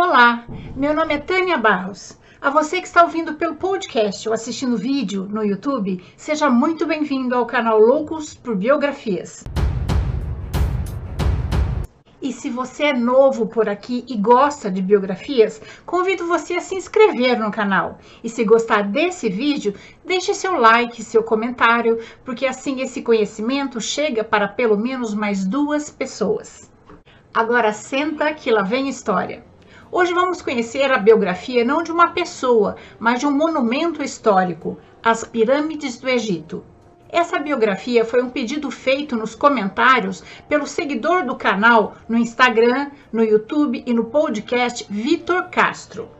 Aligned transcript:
Olá, 0.00 0.44
meu 0.76 0.94
nome 0.94 1.12
é 1.14 1.18
Tânia 1.18 1.58
Barros. 1.58 2.16
A 2.40 2.50
você 2.50 2.80
que 2.80 2.86
está 2.86 3.02
ouvindo 3.02 3.34
pelo 3.34 3.56
podcast 3.56 4.28
ou 4.28 4.32
assistindo 4.32 4.76
vídeo 4.76 5.24
no 5.28 5.42
YouTube, 5.42 6.00
seja 6.16 6.48
muito 6.48 6.86
bem-vindo 6.86 7.34
ao 7.34 7.44
canal 7.44 7.80
Loucos 7.80 8.32
por 8.32 8.54
Biografias. 8.54 9.42
E 12.22 12.32
se 12.32 12.48
você 12.48 12.84
é 12.84 12.92
novo 12.92 13.48
por 13.48 13.68
aqui 13.68 14.04
e 14.06 14.16
gosta 14.16 14.70
de 14.70 14.80
biografias, 14.80 15.60
convido 15.84 16.28
você 16.28 16.54
a 16.54 16.60
se 16.60 16.76
inscrever 16.76 17.36
no 17.40 17.50
canal. 17.50 17.98
E 18.22 18.28
se 18.28 18.44
gostar 18.44 18.82
desse 18.82 19.28
vídeo, 19.28 19.74
deixe 20.04 20.32
seu 20.32 20.60
like, 20.60 21.02
seu 21.02 21.24
comentário, 21.24 21.98
porque 22.24 22.46
assim 22.46 22.82
esse 22.82 23.02
conhecimento 23.02 23.80
chega 23.80 24.22
para 24.22 24.46
pelo 24.46 24.78
menos 24.78 25.12
mais 25.12 25.44
duas 25.44 25.90
pessoas. 25.90 26.70
Agora 27.34 27.72
senta 27.72 28.32
que 28.32 28.48
lá 28.48 28.62
vem 28.62 28.88
história. 28.88 29.47
Hoje 29.90 30.12
vamos 30.12 30.42
conhecer 30.42 30.92
a 30.92 30.98
biografia 30.98 31.64
não 31.64 31.82
de 31.82 31.90
uma 31.90 32.08
pessoa, 32.08 32.76
mas 32.98 33.20
de 33.20 33.26
um 33.26 33.30
monumento 33.30 34.02
histórico, 34.02 34.78
as 35.02 35.24
Pirâmides 35.24 35.98
do 35.98 36.06
Egito. 36.06 36.62
Essa 37.08 37.38
biografia 37.38 38.04
foi 38.04 38.22
um 38.22 38.28
pedido 38.28 38.70
feito 38.70 39.16
nos 39.16 39.34
comentários 39.34 40.22
pelo 40.46 40.66
seguidor 40.66 41.24
do 41.24 41.34
canal 41.34 41.94
no 42.06 42.18
Instagram, 42.18 42.90
no 43.10 43.24
YouTube 43.24 43.82
e 43.86 43.94
no 43.94 44.04
podcast 44.04 44.84
Vitor 44.90 45.44
Castro. 45.44 46.10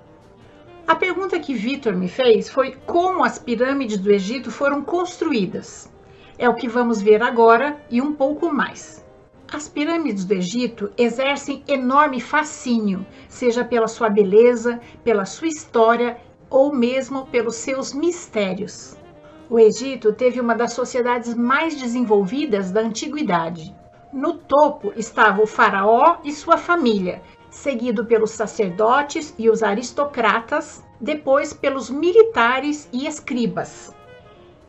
A 0.86 0.94
pergunta 0.94 1.38
que 1.38 1.52
Vitor 1.52 1.94
me 1.94 2.08
fez 2.08 2.48
foi 2.48 2.74
como 2.86 3.22
as 3.22 3.38
pirâmides 3.38 3.98
do 3.98 4.10
Egito 4.10 4.50
foram 4.50 4.82
construídas. 4.82 5.92
É 6.38 6.48
o 6.48 6.54
que 6.54 6.66
vamos 6.66 7.02
ver 7.02 7.22
agora 7.22 7.78
e 7.90 8.00
um 8.00 8.14
pouco 8.14 8.50
mais. 8.50 9.06
As 9.50 9.66
pirâmides 9.66 10.26
do 10.26 10.34
Egito 10.34 10.92
exercem 10.98 11.64
enorme 11.66 12.20
fascínio, 12.20 13.06
seja 13.28 13.64
pela 13.64 13.88
sua 13.88 14.10
beleza, 14.10 14.78
pela 15.02 15.24
sua 15.24 15.48
história 15.48 16.20
ou 16.50 16.74
mesmo 16.74 17.26
pelos 17.26 17.56
seus 17.56 17.94
mistérios. 17.94 18.94
O 19.48 19.58
Egito 19.58 20.12
teve 20.12 20.38
uma 20.38 20.54
das 20.54 20.74
sociedades 20.74 21.34
mais 21.34 21.74
desenvolvidas 21.74 22.70
da 22.70 22.82
antiguidade. 22.82 23.74
No 24.12 24.34
topo 24.34 24.92
estava 24.94 25.42
o 25.42 25.46
faraó 25.46 26.18
e 26.22 26.30
sua 26.30 26.58
família, 26.58 27.22
seguido 27.48 28.04
pelos 28.04 28.32
sacerdotes 28.32 29.34
e 29.38 29.48
os 29.48 29.62
aristocratas, 29.62 30.84
depois 31.00 31.54
pelos 31.54 31.88
militares 31.88 32.86
e 32.92 33.06
escribas. 33.06 33.94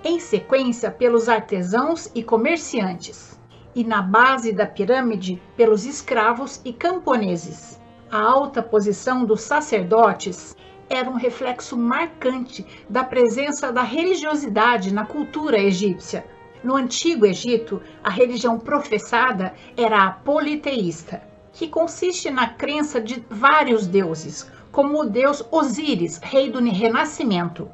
Em 0.05 0.21
sequência, 0.21 0.89
pelos 0.89 1.27
artesãos 1.27 2.09
e 2.15 2.23
comerciantes, 2.23 3.38
e 3.79 3.83
na 3.85 4.01
base 4.01 4.51
da 4.51 4.65
pirâmide, 4.65 5.41
pelos 5.55 5.85
escravos 5.85 6.59
e 6.65 6.73
camponeses. 6.73 7.79
A 8.11 8.19
alta 8.19 8.61
posição 8.61 9.23
dos 9.23 9.39
sacerdotes 9.39 10.53
era 10.89 11.09
um 11.09 11.13
reflexo 11.13 11.77
marcante 11.77 12.65
da 12.89 13.05
presença 13.05 13.71
da 13.71 13.81
religiosidade 13.81 14.93
na 14.93 15.05
cultura 15.05 15.57
egípcia. 15.57 16.25
No 16.61 16.75
Antigo 16.75 17.25
Egito, 17.25 17.81
a 18.03 18.09
religião 18.09 18.59
professada 18.59 19.53
era 19.77 20.03
a 20.03 20.11
politeísta, 20.11 21.23
que 21.53 21.65
consiste 21.65 22.29
na 22.29 22.49
crença 22.49 22.99
de 22.99 23.23
vários 23.29 23.87
deuses, 23.87 24.51
como 24.73 24.99
o 24.99 25.09
deus 25.09 25.41
Osíris, 25.49 26.19
rei 26.21 26.51
do 26.51 26.59
renascimento, 26.59 27.71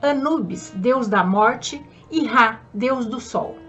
Anubis, 0.00 0.72
deus 0.74 1.08
da 1.08 1.22
morte, 1.22 1.84
e 2.10 2.24
Ra, 2.24 2.62
deus 2.72 3.04
do 3.04 3.20
sol. 3.20 3.61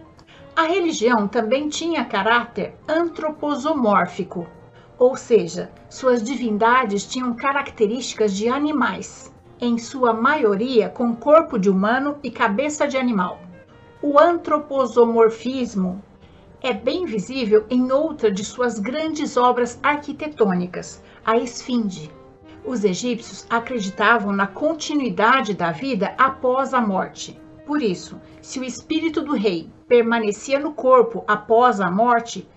A 0.56 0.68
religião 0.68 1.28
também 1.28 1.68
tinha 1.68 2.06
caráter 2.06 2.76
antroposomórfico, 2.88 4.46
ou 5.00 5.18
seja, 5.18 5.72
suas 5.90 6.22
divindades 6.22 7.08
tinham 7.08 7.34
características 7.34 8.36
de 8.36 8.48
animais, 8.48 9.34
em 9.60 9.80
sua 9.80 10.14
maioria 10.14 10.90
com 10.90 11.16
corpo 11.16 11.58
de 11.58 11.72
humano 11.72 12.18
e 12.22 12.30
cabeça 12.30 12.88
de 12.88 12.98
animal. 12.98 13.40
O 14.00 14.20
antroposomorfismo 14.20 16.04
é 16.62 16.72
bem 16.72 17.06
visível 17.06 17.66
em 17.68 17.92
outra 17.92 18.32
de 18.32 18.46
suas 18.46 18.78
grandes 18.78 19.36
obras 19.36 19.80
arquitetônicas, 19.82 21.02
a 21.26 21.36
Esfinge. 21.36 22.12
Os 22.64 22.84
egípcios 22.84 23.48
acreditavam 23.50 24.32
na 24.32 24.46
continuidade 24.46 25.56
da 25.56 25.72
vida 25.72 26.14
após 26.16 26.76
a 26.76 26.80
morte. 26.80 27.42
Por 27.66 27.82
isso, 27.82 28.20
se 28.42 28.60
o 28.60 28.64
espírito 28.64 29.22
do 29.22 29.34
rei 29.34 29.70
permanecia 29.88 30.60
no 30.60 30.74
corpo 30.74 31.24
após 31.28 31.80
a 31.80 31.90
morte, 31.90 32.48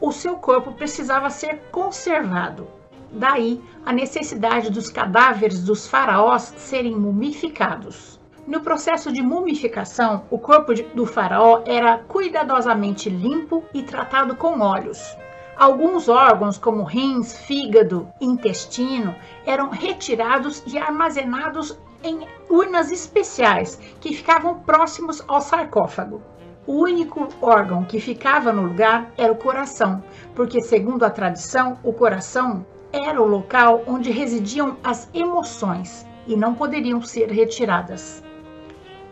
o 0.00 0.12
seu 0.12 0.36
corpo 0.36 0.72
precisava 0.72 1.28
ser 1.28 1.62
conservado. 1.72 2.68
Daí 3.10 3.60
a 3.84 3.92
necessidade 3.92 4.70
dos 4.70 4.90
cadáveres 4.90 5.62
dos 5.62 5.86
faraós 5.86 6.54
serem 6.56 6.94
mumificados. 6.96 8.20
No 8.46 8.60
processo 8.60 9.10
de 9.10 9.22
mumificação, 9.22 10.24
o 10.30 10.38
corpo 10.38 10.74
do 10.94 11.06
faraó 11.06 11.62
era 11.64 11.98
cuidadosamente 11.98 13.08
limpo 13.08 13.64
e 13.72 13.82
tratado 13.82 14.36
com 14.36 14.60
óleos. 14.60 15.16
Alguns 15.56 16.08
órgãos, 16.08 16.58
como 16.58 16.82
rins, 16.82 17.38
fígado, 17.38 18.08
intestino, 18.20 19.14
eram 19.46 19.70
retirados 19.70 20.62
e 20.66 20.76
armazenados 20.76 21.78
em 22.04 22.28
urnas 22.50 22.92
especiais 22.92 23.80
que 23.98 24.14
ficavam 24.14 24.60
próximos 24.60 25.24
ao 25.26 25.40
sarcófago. 25.40 26.20
O 26.66 26.74
único 26.74 27.28
órgão 27.40 27.84
que 27.84 27.98
ficava 27.98 28.52
no 28.52 28.62
lugar 28.62 29.10
era 29.16 29.32
o 29.32 29.36
coração, 29.36 30.04
porque, 30.34 30.60
segundo 30.60 31.04
a 31.04 31.10
tradição, 31.10 31.78
o 31.82 31.92
coração 31.92 32.64
era 32.92 33.20
o 33.20 33.26
local 33.26 33.82
onde 33.86 34.10
residiam 34.10 34.76
as 34.84 35.08
emoções 35.12 36.06
e 36.26 36.36
não 36.36 36.54
poderiam 36.54 37.02
ser 37.02 37.30
retiradas. 37.30 38.22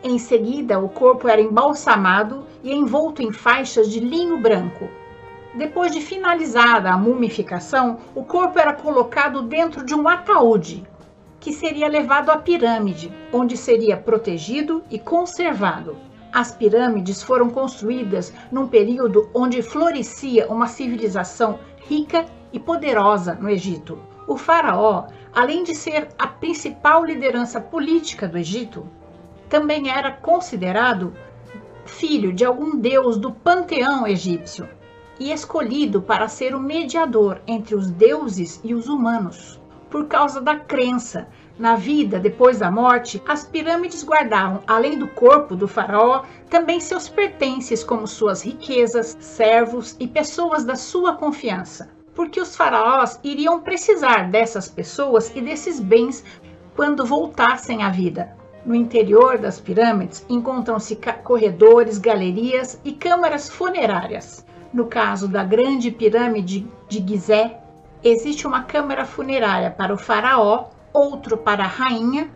Em 0.05 0.19
seguida, 0.19 0.79
o 0.79 0.89
corpo 0.89 1.29
era 1.29 1.41
embalsamado 1.41 2.45
e 2.63 2.73
envolto 2.73 3.23
em 3.23 3.33
faixas 3.33 3.91
de 3.91 4.01
linho 4.01 4.39
branco. 4.39 4.89
Depois 5.55 5.93
de 5.93 6.01
finalizada 6.01 6.91
a 6.91 6.97
mumificação, 6.97 7.99
o 8.15 8.25
corpo 8.25 8.59
era 8.59 8.73
colocado 8.73 9.43
dentro 9.43 9.85
de 9.85 9.95
um 9.95 10.09
ataúde, 10.09 10.83
que 11.43 11.53
seria 11.53 11.89
levado 11.89 12.31
à 12.31 12.37
pirâmide, 12.37 13.13
onde 13.33 13.57
seria 13.57 13.97
protegido 13.97 14.85
e 14.89 14.97
conservado. 14.97 15.97
As 16.33 16.55
pirâmides 16.55 17.21
foram 17.21 17.51
construídas 17.51 18.33
num 18.53 18.69
período 18.69 19.29
onde 19.35 19.61
florescia 19.61 20.47
uma 20.49 20.69
civilização 20.69 21.59
rica 21.89 22.27
e 22.53 22.61
poderosa 22.61 23.35
no 23.35 23.51
Egito. 23.51 23.99
O 24.29 24.37
faraó, 24.37 25.09
além 25.35 25.65
de 25.65 25.75
ser 25.75 26.11
a 26.17 26.29
principal 26.29 27.05
liderança 27.05 27.61
política 27.61 28.29
do 28.29 28.39
Egito, 28.39 28.87
também 29.49 29.91
era 29.91 30.13
considerado 30.13 31.13
filho 31.85 32.33
de 32.33 32.45
algum 32.45 32.77
deus 32.77 33.19
do 33.19 33.33
panteão 33.33 34.07
egípcio 34.07 34.69
e 35.19 35.33
escolhido 35.33 36.01
para 36.01 36.29
ser 36.29 36.55
o 36.55 36.61
mediador 36.61 37.43
entre 37.49 37.75
os 37.75 37.91
deuses 37.91 38.61
e 38.63 38.73
os 38.75 38.87
humanos, 38.87 39.61
por 39.93 40.07
causa 40.07 40.41
da 40.41 40.57
crença 40.57 41.29
na 41.59 41.77
vida 41.77 42.19
depois 42.19 42.59
da 42.59 42.71
morte, 42.71 43.23
as 43.29 43.45
pirâmides 43.45 44.03
guardavam, 44.03 44.63
além 44.67 44.99
do 44.99 45.07
corpo 45.07 45.55
do 45.55 45.69
faraó, 45.69 46.23
também 46.49 46.81
seus 46.81 47.11
pertences, 47.11 47.85
como 47.85 48.07
suas 48.07 48.43
riquezas, 48.43 49.15
servos 49.21 49.95
e 50.01 50.09
pessoas 50.09 50.65
da 50.65 50.77
sua 50.77 51.15
confiança. 51.15 51.91
Porque 52.15 52.41
os 52.41 52.57
faraós 52.57 53.21
iriam 53.23 53.61
precisar 53.61 54.31
dessas 54.31 54.67
pessoas 54.67 55.31
e 55.37 55.43
desses 55.43 55.79
bens 55.79 56.25
quando 56.75 57.05
voltassem 57.05 57.83
à 57.83 57.91
vida. 57.91 58.35
No 58.65 58.75
interior 58.75 59.37
das 59.37 59.61
pirâmides 59.61 60.25
encontram-se 60.27 60.99
corredores, 61.23 61.99
galerias 61.99 62.81
e 62.83 62.93
câmaras 62.93 63.51
funerárias. 63.51 64.47
No 64.73 64.87
caso 64.87 65.29
da 65.29 65.45
Grande 65.45 65.91
Pirâmide 65.91 66.67
de 66.89 67.07
Gizé, 67.07 67.63
existe 68.03 68.47
uma 68.47 68.63
câmara 68.63 69.05
funerária 69.05 69.71
para 69.71 69.95
o 69.95 69.99
faraó 69.99 70.67
outro 70.93 71.37
para 71.37 71.65
a 71.65 71.69
rainha 71.69 72.31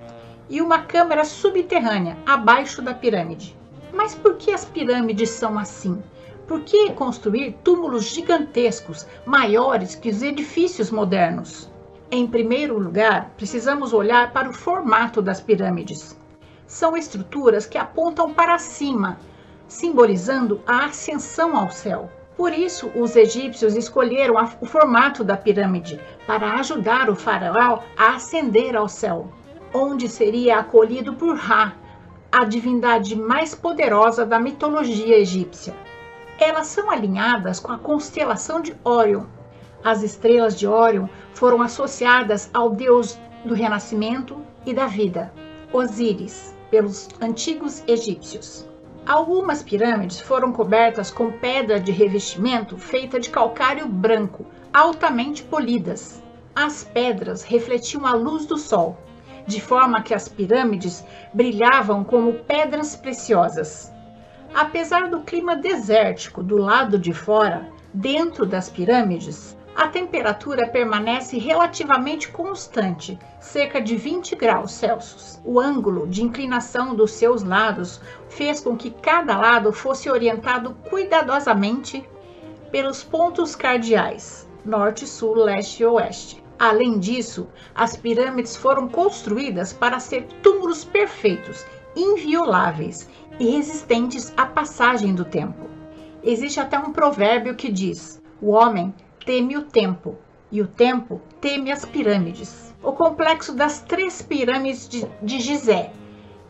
e 0.48 0.60
uma 0.60 0.80
câmara 0.80 1.24
subterrânea 1.24 2.16
abaixo 2.24 2.80
da 2.80 2.94
pirâmide. 2.94 3.56
Mas 3.92 4.14
por 4.14 4.36
que 4.36 4.50
as 4.50 4.64
pirâmides 4.64 5.30
são 5.30 5.58
assim? 5.58 6.02
Por 6.46 6.60
que 6.60 6.92
construir 6.92 7.56
túmulos 7.64 8.04
gigantescos, 8.04 9.06
maiores 9.24 9.94
que 9.94 10.10
os 10.10 10.22
edifícios 10.22 10.90
modernos? 10.90 11.68
Em 12.10 12.26
primeiro 12.26 12.78
lugar, 12.78 13.32
precisamos 13.36 13.92
olhar 13.92 14.32
para 14.32 14.48
o 14.48 14.52
formato 14.52 15.20
das 15.20 15.40
pirâmides. 15.40 16.16
São 16.64 16.96
estruturas 16.96 17.66
que 17.66 17.76
apontam 17.76 18.32
para 18.32 18.58
cima, 18.58 19.18
simbolizando 19.66 20.60
a 20.64 20.84
ascensão 20.84 21.56
ao 21.56 21.70
céu. 21.70 22.08
Por 22.36 22.52
isso, 22.52 22.90
os 22.94 23.16
egípcios 23.16 23.74
escolheram 23.74 24.34
o 24.60 24.66
formato 24.66 25.24
da 25.24 25.36
pirâmide 25.36 25.98
para 26.26 26.54
ajudar 26.54 27.08
o 27.08 27.16
faraó 27.16 27.80
a 27.96 28.16
ascender 28.16 28.76
ao 28.76 28.88
céu, 28.88 29.32
onde 29.72 30.06
seria 30.06 30.58
acolhido 30.58 31.14
por 31.14 31.34
Ra, 31.36 31.72
a 32.30 32.44
divindade 32.44 33.16
mais 33.16 33.54
poderosa 33.54 34.26
da 34.26 34.38
mitologia 34.38 35.16
egípcia. 35.18 35.74
Elas 36.38 36.66
são 36.66 36.90
alinhadas 36.90 37.58
com 37.58 37.72
a 37.72 37.78
constelação 37.78 38.60
de 38.60 38.76
Órion. 38.84 39.24
as 39.82 40.02
estrelas 40.02 40.58
de 40.58 40.66
Órion 40.66 41.08
foram 41.32 41.62
associadas 41.62 42.50
ao 42.52 42.70
deus 42.70 43.18
do 43.44 43.54
renascimento 43.54 44.36
e 44.66 44.74
da 44.74 44.86
vida, 44.86 45.32
Osíris, 45.72 46.54
pelos 46.70 47.08
antigos 47.20 47.82
egípcios. 47.86 48.68
Algumas 49.06 49.62
pirâmides 49.62 50.18
foram 50.18 50.50
cobertas 50.50 51.12
com 51.12 51.30
pedra 51.30 51.78
de 51.78 51.92
revestimento 51.92 52.76
feita 52.76 53.20
de 53.20 53.30
calcário 53.30 53.86
branco, 53.86 54.44
altamente 54.74 55.44
polidas. 55.44 56.20
As 56.52 56.82
pedras 56.82 57.44
refletiam 57.44 58.04
a 58.04 58.14
luz 58.14 58.46
do 58.46 58.58
sol, 58.58 58.98
de 59.46 59.60
forma 59.60 60.02
que 60.02 60.12
as 60.12 60.26
pirâmides 60.26 61.04
brilhavam 61.32 62.02
como 62.02 62.32
pedras 62.32 62.96
preciosas. 62.96 63.92
Apesar 64.52 65.08
do 65.08 65.20
clima 65.20 65.54
desértico 65.54 66.42
do 66.42 66.56
lado 66.56 66.98
de 66.98 67.12
fora, 67.12 67.68
dentro 67.94 68.44
das 68.44 68.68
pirâmides, 68.68 69.56
a 69.76 69.88
temperatura 69.88 70.67
permanece 70.67 71.37
relativamente 71.38 72.28
constante, 72.28 73.19
cerca 73.38 73.81
de 73.81 73.94
20 73.94 74.34
graus 74.34 74.73
Celsius. 74.73 75.38
O 75.44 75.61
ângulo 75.61 76.06
de 76.06 76.25
inclinação 76.25 76.94
dos 76.94 77.11
seus 77.12 77.43
lados 77.43 78.00
fez 78.31 78.58
com 78.58 78.75
que 78.75 78.90
cada 78.90 79.37
lado 79.37 79.73
fosse 79.73 80.08
orientado 80.08 80.75
cuidadosamente 80.88 82.08
pelos 82.73 83.05
pontos 83.05 83.55
cardeais 83.55 84.46
norte, 84.67 85.06
sul, 85.06 85.34
leste 85.34 85.82
e 85.82 85.87
oeste. 85.87 86.43
Além 86.58 86.99
disso, 86.99 87.46
as 87.75 87.96
pirâmides 87.96 88.56
foram 88.56 88.88
construídas 88.88 89.73
para 89.73 90.00
ser 90.00 90.26
túmulos 90.43 90.84
perfeitos, 90.84 91.64
invioláveis 91.94 93.08
e 93.38 93.50
resistentes 93.50 94.32
à 94.37 94.46
passagem 94.46 95.14
do 95.14 95.25
tempo. 95.25 95.69
Existe 96.23 96.58
até 96.58 96.78
um 96.78 96.93
provérbio 96.93 97.55
que 97.55 97.70
diz: 97.70 98.20
o 98.40 98.50
homem 98.50 98.93
teme 99.26 99.56
o 99.56 99.62
tempo 99.62 100.14
e 100.52 100.62
o 100.62 100.69
tempo 100.69 101.20
teme 101.40 101.73
as 101.73 101.84
pirâmides. 101.84 102.73
O 102.81 102.93
complexo 102.93 103.52
das 103.52 103.82
três 103.82 104.23
pirâmides 104.23 104.88
de, 104.88 105.05
de 105.20 105.40
Gizé, 105.40 105.90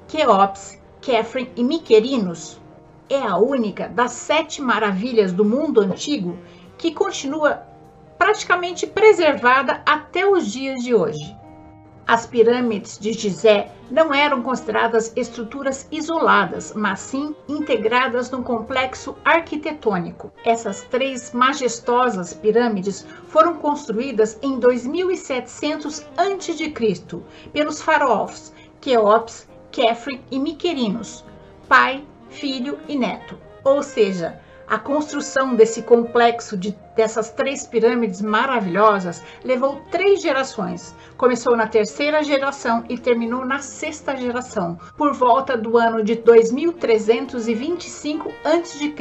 Queops, 0.06 0.78
Kefren 1.00 1.48
e 1.56 1.64
Miquerinos, 1.64 2.60
é 3.08 3.18
a 3.18 3.38
única 3.38 3.88
das 3.88 4.12
sete 4.12 4.60
maravilhas 4.60 5.32
do 5.32 5.44
mundo 5.44 5.80
antigo 5.80 6.36
que 6.76 6.92
continua 6.92 7.62
praticamente 8.18 8.86
preservada 8.86 9.80
até 9.86 10.26
os 10.26 10.52
dias 10.52 10.82
de 10.82 10.94
hoje. 10.94 11.34
As 12.08 12.24
pirâmides 12.24 13.00
de 13.00 13.12
Gizé 13.12 13.72
não 13.90 14.14
eram 14.14 14.40
consideradas 14.40 15.12
estruturas 15.16 15.88
isoladas, 15.90 16.72
mas 16.72 17.00
sim 17.00 17.34
integradas 17.48 18.30
num 18.30 18.44
complexo 18.44 19.16
arquitetônico. 19.24 20.32
Essas 20.44 20.82
três 20.82 21.32
majestosas 21.32 22.32
pirâmides 22.32 23.04
foram 23.26 23.56
construídas 23.56 24.38
em 24.40 24.56
2700 24.60 26.06
a.C. 26.16 26.72
pelos 27.52 27.82
faraós 27.82 28.54
Queops, 28.80 29.48
Kefren 29.72 30.20
e 30.30 30.38
Miquerinos, 30.38 31.24
pai, 31.68 32.04
filho 32.30 32.78
e 32.86 32.96
neto. 32.96 33.36
Ou 33.64 33.82
seja, 33.82 34.40
a 34.68 34.78
construção 34.78 35.54
desse 35.54 35.82
complexo 35.82 36.56
de, 36.56 36.76
dessas 36.96 37.30
três 37.30 37.64
pirâmides 37.66 38.20
maravilhosas 38.20 39.22
levou 39.44 39.80
três 39.90 40.20
gerações. 40.20 40.92
Começou 41.16 41.56
na 41.56 41.68
terceira 41.68 42.22
geração 42.22 42.84
e 42.88 42.98
terminou 42.98 43.44
na 43.44 43.60
sexta 43.60 44.16
geração, 44.16 44.78
por 44.96 45.12
volta 45.12 45.56
do 45.56 45.78
ano 45.78 46.02
de 46.02 46.16
2325 46.16 48.32
a.C. 48.44 48.92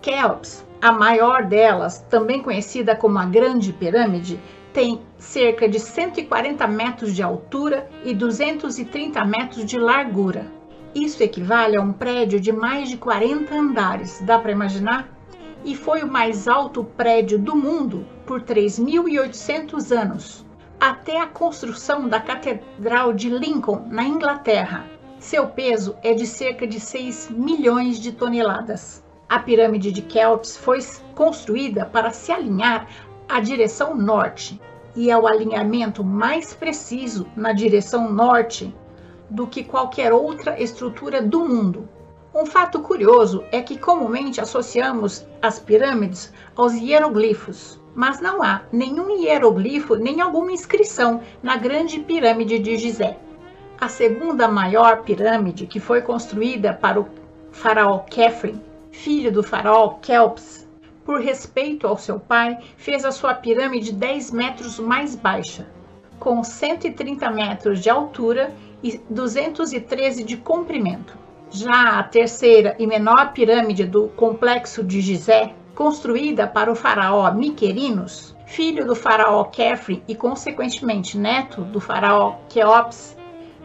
Keops, 0.00 0.64
a 0.80 0.92
maior 0.92 1.44
delas, 1.44 1.98
também 2.08 2.40
conhecida 2.40 2.94
como 2.94 3.18
a 3.18 3.24
Grande 3.24 3.72
Pirâmide, 3.72 4.40
tem 4.72 5.00
cerca 5.18 5.68
de 5.68 5.80
140 5.80 6.68
metros 6.68 7.16
de 7.16 7.22
altura 7.22 7.90
e 8.04 8.14
230 8.14 9.24
metros 9.24 9.64
de 9.64 9.76
largura. 9.76 10.57
Isso 11.00 11.22
equivale 11.22 11.76
a 11.76 11.80
um 11.80 11.92
prédio 11.92 12.40
de 12.40 12.50
mais 12.50 12.88
de 12.88 12.96
40 12.96 13.54
andares, 13.54 14.20
dá 14.20 14.36
para 14.36 14.50
imaginar? 14.50 15.08
E 15.64 15.76
foi 15.76 16.02
o 16.02 16.10
mais 16.10 16.48
alto 16.48 16.82
prédio 16.82 17.38
do 17.38 17.54
mundo 17.54 18.04
por 18.26 18.42
3.800 18.42 19.96
anos, 19.96 20.44
até 20.80 21.20
a 21.20 21.26
construção 21.28 22.08
da 22.08 22.18
Catedral 22.18 23.12
de 23.12 23.30
Lincoln, 23.30 23.86
na 23.88 24.02
Inglaterra. 24.02 24.86
Seu 25.20 25.46
peso 25.46 25.94
é 26.02 26.14
de 26.14 26.26
cerca 26.26 26.66
de 26.66 26.80
6 26.80 27.30
milhões 27.30 28.00
de 28.00 28.10
toneladas. 28.10 29.00
A 29.28 29.38
pirâmide 29.38 29.92
de 29.92 30.02
Kelps 30.02 30.56
foi 30.56 30.80
construída 31.14 31.86
para 31.86 32.10
se 32.10 32.32
alinhar 32.32 32.88
à 33.28 33.38
direção 33.38 33.94
norte, 33.94 34.60
e 34.96 35.12
é 35.12 35.16
o 35.16 35.28
alinhamento 35.28 36.02
mais 36.02 36.52
preciso 36.54 37.28
na 37.36 37.52
direção 37.52 38.12
norte 38.12 38.74
do 39.30 39.46
que 39.46 39.64
qualquer 39.64 40.12
outra 40.12 40.60
estrutura 40.60 41.20
do 41.22 41.40
mundo. 41.46 41.88
Um 42.34 42.46
fato 42.46 42.80
curioso 42.80 43.44
é 43.50 43.60
que 43.62 43.78
comumente 43.78 44.40
associamos 44.40 45.26
as 45.40 45.58
pirâmides 45.58 46.32
aos 46.54 46.74
hieroglifos, 46.74 47.80
mas 47.94 48.20
não 48.20 48.42
há 48.42 48.62
nenhum 48.70 49.10
hieroglifo 49.10 49.96
nem 49.96 50.20
alguma 50.20 50.52
inscrição 50.52 51.20
na 51.42 51.56
Grande 51.56 51.98
Pirâmide 52.00 52.58
de 52.58 52.76
Gizé. 52.76 53.18
A 53.80 53.88
segunda 53.88 54.46
maior 54.46 55.02
pirâmide, 55.02 55.66
que 55.66 55.80
foi 55.80 56.02
construída 56.02 56.74
para 56.74 57.00
o 57.00 57.08
faraó 57.50 58.00
Kefren, 58.00 58.60
filho 58.90 59.32
do 59.32 59.42
faraó 59.42 59.94
Kelps, 60.00 60.68
por 61.04 61.20
respeito 61.20 61.86
ao 61.86 61.96
seu 61.96 62.20
pai, 62.20 62.58
fez 62.76 63.04
a 63.04 63.10
sua 63.10 63.34
pirâmide 63.34 63.92
10 63.92 64.30
metros 64.30 64.78
mais 64.78 65.16
baixa, 65.16 65.66
com 66.18 66.42
130 66.42 67.30
metros 67.30 67.80
de 67.80 67.90
altura 67.90 68.54
e 68.82 69.00
213 69.10 70.24
de 70.24 70.36
comprimento. 70.36 71.16
Já 71.50 71.98
a 71.98 72.02
terceira 72.02 72.76
e 72.78 72.86
menor 72.86 73.32
pirâmide 73.32 73.84
do 73.84 74.08
complexo 74.08 74.84
de 74.84 75.00
Gizé, 75.00 75.54
construída 75.74 76.46
para 76.46 76.70
o 76.70 76.74
faraó 76.74 77.32
Miquerinos, 77.32 78.36
filho 78.46 78.84
do 78.84 78.94
faraó 78.94 79.44
Kefri 79.44 80.02
e 80.06 80.14
consequentemente 80.14 81.16
neto 81.16 81.62
do 81.62 81.80
faraó 81.80 82.36
Queops, 82.48 83.16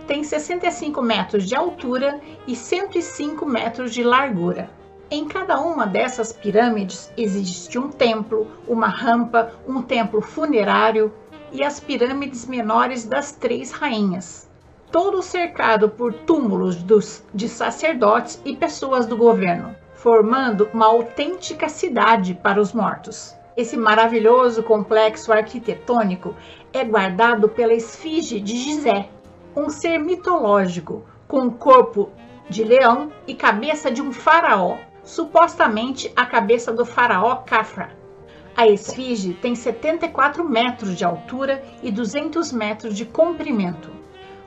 tem 0.08 0.24
65 0.24 1.02
metros 1.02 1.48
de 1.48 1.56
altura 1.56 2.20
e 2.46 2.56
105 2.56 3.46
metros 3.46 3.94
de 3.94 4.04
largura. 4.04 4.70
Em 5.10 5.26
cada 5.26 5.60
uma 5.60 5.86
dessas 5.86 6.34
pirâmides 6.34 7.12
existe 7.16 7.78
um 7.78 7.90
templo, 7.90 8.48
uma 8.68 8.88
rampa, 8.88 9.54
um 9.68 9.82
templo 9.82 10.22
funerário 10.22 11.14
e 11.54 11.64
as 11.64 11.80
pirâmides 11.80 12.46
menores 12.46 13.06
das 13.06 13.32
três 13.32 13.72
rainhas 13.72 14.52
todo 14.94 15.24
cercado 15.24 15.90
por 15.90 16.14
túmulos 16.14 16.76
dos, 16.76 17.26
de 17.34 17.50
sacerdotes 17.50 18.40
e 18.46 18.56
pessoas 18.56 19.08
do 19.08 19.18
governo, 19.18 19.76
formando 19.96 20.70
uma 20.72 20.86
autêntica 20.86 21.68
cidade 21.68 22.36
para 22.36 22.62
os 22.62 22.74
mortos. 22.74 23.36
Esse 23.58 23.76
maravilhoso 23.76 24.62
complexo 24.62 25.34
arquitetônico 25.34 26.36
é 26.72 26.86
guardado 26.86 27.50
pela 27.50 27.74
esfinge 27.74 28.40
de 28.40 28.56
Gizé, 28.56 29.10
um 29.56 29.68
ser 29.68 29.98
mitológico 29.98 31.04
com 31.28 31.50
corpo 31.50 32.12
de 32.48 32.64
leão 32.64 33.12
e 33.26 33.34
cabeça 33.34 33.90
de 33.90 34.00
um 34.00 34.14
faraó, 34.14 34.78
supostamente 35.04 36.14
a 36.16 36.24
cabeça 36.24 36.72
do 36.72 36.86
faraó 36.86 37.38
Cafra. 37.38 38.03
A 38.56 38.68
esfinge 38.68 39.34
tem 39.34 39.56
74 39.56 40.48
metros 40.48 40.96
de 40.96 41.04
altura 41.04 41.64
e 41.82 41.90
200 41.90 42.52
metros 42.52 42.96
de 42.96 43.04
comprimento. 43.04 43.90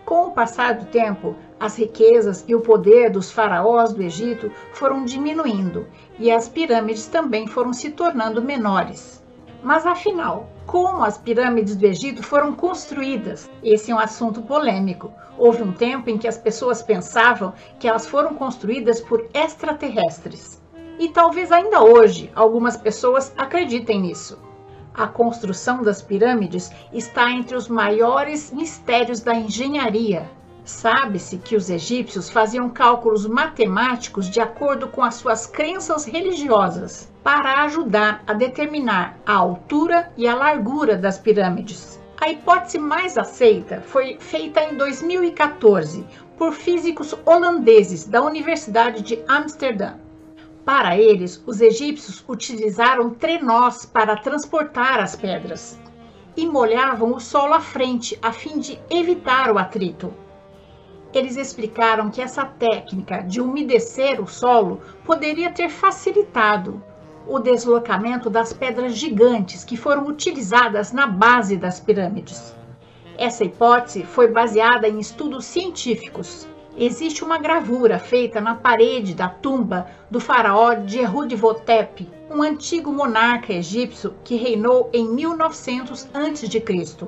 Com 0.04 0.28
o 0.28 0.30
passar 0.30 0.75
do 0.75 0.86
tempo, 0.86 1.34
as 1.58 1.76
riquezas 1.76 2.44
e 2.46 2.54
o 2.54 2.60
poder 2.60 3.10
dos 3.10 3.32
faraós 3.32 3.92
do 3.92 4.00
Egito 4.00 4.52
foram 4.72 5.04
diminuindo 5.04 5.88
e 6.20 6.30
as 6.30 6.48
pirâmides 6.48 7.08
também 7.08 7.48
foram 7.48 7.72
se 7.72 7.90
tornando 7.90 8.40
menores. 8.40 9.25
Mas 9.60 9.84
afinal, 9.84 10.48
como 10.66 11.02
as 11.02 11.18
pirâmides 11.18 11.75
do 11.75 11.86
Egito 11.86 12.22
foram 12.22 12.52
construídas? 12.52 13.50
Esse 13.60 13.90
é 13.90 13.94
um 13.94 13.98
assunto 13.98 14.40
polêmico. 14.42 15.12
Houve 15.36 15.64
um 15.64 15.72
tempo 15.72 16.08
em 16.08 16.16
que 16.16 16.28
as 16.28 16.38
pessoas 16.38 16.80
pensavam 16.80 17.52
que 17.80 17.88
elas 17.88 18.06
foram 18.06 18.34
construídas 18.34 19.00
por 19.00 19.26
extraterrestres. 19.34 20.62
E 20.98 21.08
talvez 21.08 21.52
ainda 21.52 21.82
hoje 21.82 22.30
algumas 22.34 22.76
pessoas 22.76 23.32
acreditem 23.36 24.00
nisso 24.00 24.38
a 24.96 25.06
construção 25.06 25.82
das 25.82 26.00
pirâmides 26.00 26.72
está 26.90 27.30
entre 27.30 27.54
os 27.54 27.68
maiores 27.68 28.50
mistérios 28.50 29.20
da 29.20 29.34
engenharia. 29.34 30.28
Sabe-se 30.64 31.36
que 31.36 31.54
os 31.54 31.68
egípcios 31.68 32.30
faziam 32.30 32.70
cálculos 32.70 33.26
matemáticos 33.26 34.30
de 34.30 34.40
acordo 34.40 34.88
com 34.88 35.02
as 35.02 35.16
suas 35.16 35.46
crenças 35.46 36.06
religiosas 36.06 37.12
para 37.22 37.62
ajudar 37.64 38.24
a 38.26 38.32
determinar 38.32 39.18
a 39.26 39.34
altura 39.34 40.10
e 40.16 40.26
a 40.26 40.34
largura 40.34 40.96
das 40.96 41.18
pirâmides. 41.18 42.00
A 42.18 42.30
hipótese 42.30 42.78
mais 42.78 43.18
aceita 43.18 43.82
foi 43.82 44.16
feita 44.18 44.64
em 44.64 44.76
2014 44.76 46.06
por 46.38 46.52
físicos 46.52 47.14
holandeses 47.26 48.06
da 48.06 48.22
Universidade 48.22 49.02
de 49.02 49.22
Amsterdã. 49.28 50.05
Para 50.66 50.99
eles, 50.99 51.40
os 51.46 51.61
egípcios 51.61 52.25
utilizaram 52.26 53.11
trenós 53.11 53.87
para 53.87 54.16
transportar 54.16 54.99
as 54.99 55.14
pedras 55.14 55.78
e 56.37 56.44
molhavam 56.44 57.14
o 57.14 57.20
solo 57.20 57.54
à 57.54 57.61
frente 57.61 58.18
a 58.20 58.32
fim 58.32 58.58
de 58.58 58.76
evitar 58.90 59.52
o 59.52 59.58
atrito. 59.58 60.12
Eles 61.14 61.37
explicaram 61.37 62.11
que 62.11 62.20
essa 62.20 62.44
técnica 62.44 63.23
de 63.23 63.40
umedecer 63.40 64.20
o 64.20 64.26
solo 64.26 64.80
poderia 65.04 65.52
ter 65.52 65.68
facilitado 65.68 66.82
o 67.28 67.38
deslocamento 67.38 68.28
das 68.28 68.52
pedras 68.52 68.96
gigantes 68.96 69.62
que 69.62 69.76
foram 69.76 70.08
utilizadas 70.08 70.90
na 70.90 71.06
base 71.06 71.56
das 71.56 71.78
pirâmides. 71.78 72.56
Essa 73.16 73.44
hipótese 73.44 74.02
foi 74.02 74.26
baseada 74.26 74.88
em 74.88 74.99
estudos 74.99 75.44
científicos. 75.44 76.49
Existe 76.78 77.25
uma 77.25 77.38
gravura 77.38 77.99
feita 77.99 78.38
na 78.38 78.54
parede 78.54 79.14
da 79.14 79.30
tumba 79.30 79.87
do 80.11 80.21
faraó 80.21 80.75
Djerhudivotep, 80.75 82.06
um 82.30 82.42
antigo 82.42 82.92
monarca 82.92 83.54
egípcio 83.54 84.14
que 84.23 84.37
reinou 84.37 84.90
em 84.92 85.09
1900 85.09 86.06
a.C. 86.12 87.06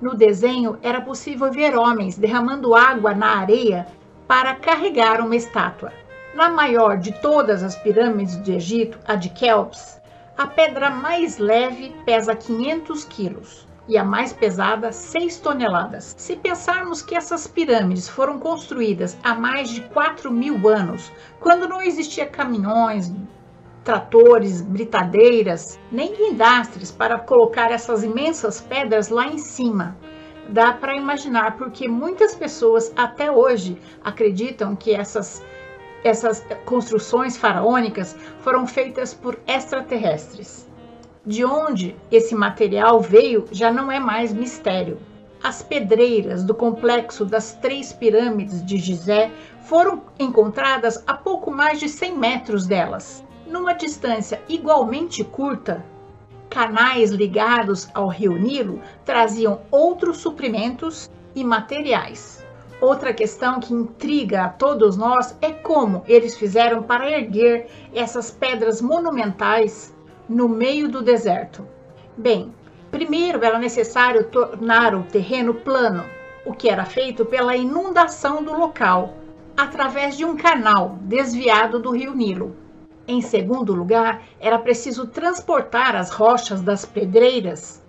No 0.00 0.14
desenho 0.14 0.78
era 0.80 0.98
possível 0.98 1.52
ver 1.52 1.76
homens 1.76 2.16
derramando 2.16 2.74
água 2.74 3.12
na 3.12 3.36
areia 3.36 3.86
para 4.26 4.54
carregar 4.54 5.20
uma 5.20 5.36
estátua. 5.36 5.92
Na 6.34 6.48
maior 6.48 6.96
de 6.96 7.12
todas 7.12 7.62
as 7.62 7.76
pirâmides 7.76 8.36
do 8.38 8.50
Egito, 8.50 8.98
a 9.06 9.14
de 9.14 9.28
Kelps, 9.28 10.00
a 10.38 10.46
pedra 10.46 10.88
mais 10.88 11.36
leve 11.36 11.94
pesa 12.06 12.34
500 12.34 13.04
quilos 13.04 13.71
e 13.88 13.98
a 13.98 14.04
mais 14.04 14.32
pesada 14.32 14.92
6 14.92 15.38
toneladas. 15.40 16.14
Se 16.16 16.36
pensarmos 16.36 17.02
que 17.02 17.14
essas 17.14 17.46
pirâmides 17.46 18.08
foram 18.08 18.38
construídas 18.38 19.16
há 19.22 19.34
mais 19.34 19.70
de 19.70 19.80
4 19.80 20.30
mil 20.30 20.68
anos, 20.68 21.12
quando 21.40 21.68
não 21.68 21.82
existia 21.82 22.26
caminhões, 22.26 23.12
tratores, 23.84 24.60
britadeiras, 24.60 25.78
nem 25.90 26.14
guindastres 26.14 26.92
para 26.92 27.18
colocar 27.18 27.70
essas 27.70 28.04
imensas 28.04 28.60
pedras 28.60 29.08
lá 29.08 29.26
em 29.26 29.38
cima. 29.38 29.96
Dá 30.48 30.72
para 30.72 30.94
imaginar 30.94 31.56
porque 31.56 31.88
muitas 31.88 32.34
pessoas 32.34 32.92
até 32.96 33.30
hoje 33.30 33.80
acreditam 34.04 34.76
que 34.76 34.94
essas 34.94 35.42
essas 36.04 36.44
construções 36.64 37.36
faraônicas 37.36 38.16
foram 38.40 38.66
feitas 38.66 39.14
por 39.14 39.38
extraterrestres. 39.46 40.68
De 41.24 41.44
onde 41.44 41.94
esse 42.10 42.34
material 42.34 43.00
veio 43.00 43.46
já 43.52 43.72
não 43.72 43.92
é 43.92 44.00
mais 44.00 44.32
mistério. 44.32 44.98
As 45.40 45.62
pedreiras 45.62 46.42
do 46.42 46.52
complexo 46.52 47.24
das 47.24 47.54
três 47.54 47.92
pirâmides 47.92 48.64
de 48.66 48.76
Gizé 48.76 49.30
foram 49.60 50.02
encontradas 50.18 51.00
a 51.06 51.14
pouco 51.14 51.48
mais 51.48 51.78
de 51.78 51.88
100 51.88 52.18
metros 52.18 52.66
delas. 52.66 53.24
Numa 53.46 53.72
distância 53.72 54.42
igualmente 54.48 55.22
curta, 55.22 55.84
canais 56.50 57.12
ligados 57.12 57.88
ao 57.94 58.08
rio 58.08 58.32
Nilo 58.32 58.80
traziam 59.04 59.60
outros 59.70 60.16
suprimentos 60.16 61.08
e 61.36 61.44
materiais. 61.44 62.44
Outra 62.80 63.14
questão 63.14 63.60
que 63.60 63.72
intriga 63.72 64.42
a 64.42 64.48
todos 64.48 64.96
nós 64.96 65.36
é 65.40 65.52
como 65.52 66.02
eles 66.08 66.36
fizeram 66.36 66.82
para 66.82 67.08
erguer 67.08 67.68
essas 67.94 68.32
pedras 68.32 68.82
monumentais 68.82 69.94
no 70.32 70.48
meio 70.48 70.88
do 70.88 71.02
deserto. 71.02 71.66
Bem, 72.16 72.54
primeiro 72.90 73.44
era 73.44 73.58
necessário 73.58 74.24
tornar 74.24 74.94
o 74.94 75.02
terreno 75.02 75.52
plano, 75.52 76.04
o 76.46 76.54
que 76.54 76.70
era 76.70 76.86
feito 76.86 77.26
pela 77.26 77.54
inundação 77.54 78.42
do 78.42 78.54
local, 78.54 79.14
através 79.54 80.16
de 80.16 80.24
um 80.24 80.34
canal 80.34 80.96
desviado 81.02 81.78
do 81.78 81.90
rio 81.90 82.14
Nilo. 82.14 82.56
Em 83.06 83.20
segundo 83.20 83.74
lugar, 83.74 84.22
era 84.40 84.58
preciso 84.58 85.06
transportar 85.06 85.94
as 85.94 86.10
rochas 86.10 86.62
das 86.62 86.86
pedreiras 86.86 87.82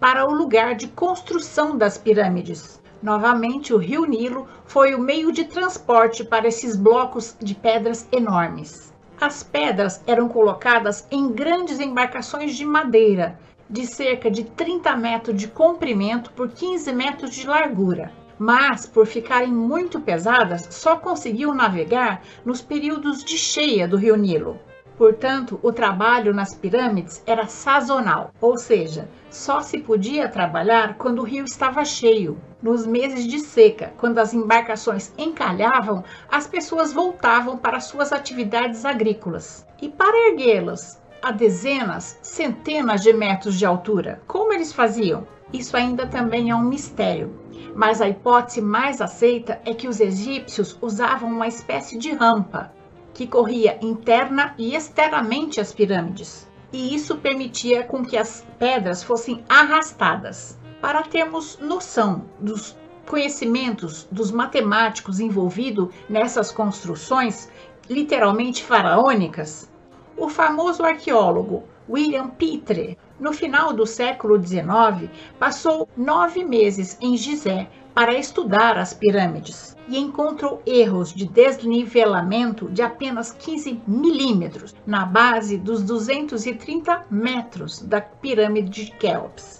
para 0.00 0.26
o 0.26 0.32
lugar 0.32 0.74
de 0.74 0.88
construção 0.88 1.76
das 1.76 1.98
pirâmides. 1.98 2.80
Novamente, 3.02 3.74
o 3.74 3.76
rio 3.76 4.06
Nilo 4.06 4.48
foi 4.64 4.94
o 4.94 5.00
meio 5.00 5.30
de 5.32 5.44
transporte 5.44 6.24
para 6.24 6.48
esses 6.48 6.76
blocos 6.76 7.36
de 7.38 7.54
pedras 7.54 8.08
enormes. 8.10 8.89
As 9.20 9.42
pedras 9.42 10.02
eram 10.06 10.30
colocadas 10.30 11.06
em 11.10 11.30
grandes 11.30 11.78
embarcações 11.78 12.56
de 12.56 12.64
madeira, 12.64 13.38
de 13.68 13.84
cerca 13.86 14.30
de 14.30 14.44
30 14.44 14.96
metros 14.96 15.36
de 15.36 15.46
comprimento 15.46 16.32
por 16.32 16.48
15 16.48 16.90
metros 16.94 17.34
de 17.34 17.46
largura. 17.46 18.10
Mas, 18.38 18.86
por 18.86 19.06
ficarem 19.06 19.52
muito 19.52 20.00
pesadas, 20.00 20.66
só 20.70 20.96
conseguiam 20.96 21.52
navegar 21.52 22.22
nos 22.46 22.62
períodos 22.62 23.22
de 23.22 23.36
cheia 23.36 23.86
do 23.86 23.98
rio 23.98 24.16
Nilo. 24.16 24.58
Portanto, 24.96 25.60
o 25.62 25.70
trabalho 25.70 26.32
nas 26.32 26.54
pirâmides 26.54 27.22
era 27.26 27.46
sazonal, 27.46 28.32
ou 28.40 28.56
seja, 28.56 29.06
só 29.30 29.60
se 29.60 29.80
podia 29.80 30.30
trabalhar 30.30 30.96
quando 30.96 31.18
o 31.18 31.24
rio 31.24 31.44
estava 31.44 31.84
cheio. 31.84 32.40
Nos 32.62 32.86
meses 32.86 33.26
de 33.26 33.38
seca, 33.38 33.92
quando 33.96 34.18
as 34.18 34.34
embarcações 34.34 35.12
encalhavam, 35.16 36.04
as 36.30 36.46
pessoas 36.46 36.92
voltavam 36.92 37.56
para 37.56 37.80
suas 37.80 38.12
atividades 38.12 38.84
agrícolas. 38.84 39.66
E 39.80 39.88
para 39.88 40.28
erguê-las 40.28 41.00
a 41.22 41.32
dezenas, 41.32 42.18
centenas 42.22 43.02
de 43.02 43.12
metros 43.12 43.58
de 43.58 43.64
altura, 43.64 44.20
como 44.26 44.52
eles 44.52 44.72
faziam? 44.72 45.26
Isso 45.52 45.76
ainda 45.76 46.06
também 46.06 46.50
é 46.50 46.54
um 46.54 46.62
mistério. 46.62 47.34
Mas 47.74 48.00
a 48.02 48.08
hipótese 48.08 48.60
mais 48.60 49.00
aceita 49.00 49.60
é 49.64 49.72
que 49.72 49.88
os 49.88 49.98
egípcios 49.98 50.76
usavam 50.82 51.30
uma 51.30 51.48
espécie 51.48 51.96
de 51.96 52.12
rampa 52.12 52.72
que 53.14 53.26
corria 53.26 53.78
interna 53.82 54.54
e 54.56 54.74
externamente 54.74 55.60
às 55.60 55.72
pirâmides, 55.72 56.48
e 56.72 56.94
isso 56.94 57.16
permitia 57.16 57.82
com 57.82 58.04
que 58.04 58.16
as 58.16 58.46
pedras 58.58 59.02
fossem 59.02 59.44
arrastadas. 59.48 60.59
Para 60.80 61.02
termos 61.02 61.58
noção 61.58 62.24
dos 62.38 62.74
conhecimentos 63.06 64.08
dos 64.10 64.30
matemáticos 64.30 65.20
envolvidos 65.20 65.90
nessas 66.08 66.50
construções, 66.50 67.50
literalmente 67.88 68.64
faraônicas, 68.64 69.70
o 70.16 70.28
famoso 70.28 70.82
arqueólogo 70.82 71.64
William 71.86 72.28
Pitre, 72.28 72.96
no 73.18 73.32
final 73.32 73.74
do 73.74 73.84
século 73.84 74.42
XIX, 74.42 75.10
passou 75.38 75.86
nove 75.94 76.44
meses 76.44 76.96
em 77.00 77.14
Gizé 77.14 77.68
para 77.92 78.14
estudar 78.14 78.78
as 78.78 78.94
pirâmides 78.94 79.76
e 79.86 79.98
encontrou 79.98 80.62
erros 80.64 81.12
de 81.12 81.26
desnivelamento 81.26 82.70
de 82.70 82.80
apenas 82.80 83.32
15 83.32 83.82
milímetros 83.86 84.74
na 84.86 85.04
base 85.04 85.58
dos 85.58 85.82
230 85.82 87.04
metros 87.10 87.82
da 87.82 88.00
pirâmide 88.00 88.86
de 88.86 88.92
Kelps. 88.92 89.59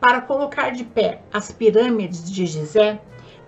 Para 0.00 0.20
colocar 0.20 0.70
de 0.70 0.84
pé 0.84 1.22
as 1.32 1.50
pirâmides 1.50 2.30
de 2.30 2.46
Gizé, 2.46 3.00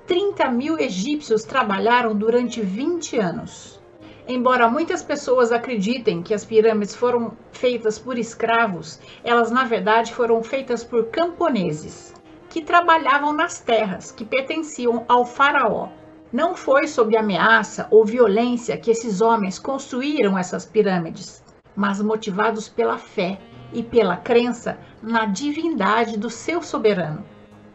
30 0.07 0.50
mil 0.50 0.76
egípcios 0.78 1.45
trabalharam 1.45 2.12
durante 2.12 2.61
20 2.61 3.16
anos. 3.19 3.80
Embora 4.26 4.69
muitas 4.69 5.00
pessoas 5.00 5.52
acreditem 5.52 6.23
que 6.23 6.35
as 6.35 6.45
pirâmides 6.45 6.97
foram 6.97 7.37
feitas 7.52 8.00
por 8.00 8.19
escravos, 8.19 8.99
elas 9.23 9.52
na 9.52 9.64
verdade 9.64 10.12
foram 10.12 10.42
feitas 10.42 10.83
por 10.83 11.07
camponeses 11.07 12.14
que 12.49 12.61
trabalhavam 12.61 13.33
nas 13.33 13.61
terras 13.61 14.11
que 14.11 14.25
pertenciam 14.25 15.04
ao 15.09 15.25
faraó. 15.25 15.88
Não 16.33 16.57
foi 16.57 16.88
sob 16.88 17.16
ameaça 17.16 17.87
ou 17.92 18.04
violência 18.04 18.76
que 18.76 18.90
esses 18.90 19.21
homens 19.21 19.57
construíram 19.57 20.37
essas 20.37 20.66
pirâmides, 20.66 21.45
mas 21.76 22.02
motivados 22.02 22.69
pela 22.69 22.99
fé 22.99 23.38
e 23.73 23.83
pela 23.83 24.17
crença 24.17 24.79
na 25.03 25.27
divindade 25.27 26.19
do 26.19 26.31
seu 26.31 26.62
soberano. 26.62 27.25